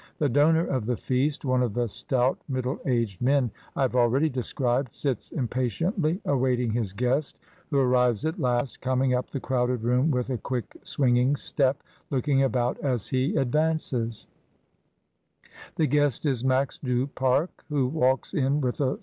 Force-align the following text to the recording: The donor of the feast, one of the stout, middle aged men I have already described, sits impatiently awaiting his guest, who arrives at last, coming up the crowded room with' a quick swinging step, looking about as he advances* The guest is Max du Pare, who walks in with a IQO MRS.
The 0.17 0.29
donor 0.29 0.65
of 0.65 0.87
the 0.87 0.97
feast, 0.97 1.45
one 1.45 1.61
of 1.61 1.75
the 1.75 1.87
stout, 1.87 2.39
middle 2.49 2.79
aged 2.87 3.21
men 3.21 3.51
I 3.75 3.83
have 3.83 3.95
already 3.95 4.29
described, 4.29 4.95
sits 4.95 5.31
impatiently 5.31 6.19
awaiting 6.25 6.71
his 6.71 6.91
guest, 6.91 7.39
who 7.69 7.77
arrives 7.77 8.25
at 8.25 8.39
last, 8.39 8.81
coming 8.81 9.13
up 9.13 9.29
the 9.29 9.39
crowded 9.39 9.83
room 9.83 10.09
with' 10.09 10.31
a 10.31 10.39
quick 10.39 10.75
swinging 10.81 11.35
step, 11.35 11.83
looking 12.09 12.41
about 12.41 12.79
as 12.79 13.09
he 13.09 13.35
advances* 13.35 14.25
The 15.75 15.85
guest 15.85 16.25
is 16.25 16.43
Max 16.43 16.79
du 16.79 17.05
Pare, 17.05 17.49
who 17.69 17.85
walks 17.85 18.33
in 18.33 18.59
with 18.59 18.81
a 18.81 18.83
IQO 18.83 18.95
MRS. 18.95 18.99